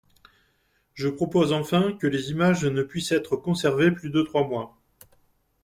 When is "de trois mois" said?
4.09-4.75